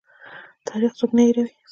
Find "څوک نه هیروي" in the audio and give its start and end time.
0.99-1.53